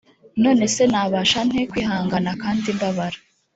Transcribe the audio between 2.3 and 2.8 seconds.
kandi